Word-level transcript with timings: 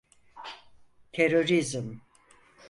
Terörizm… 1.13 1.85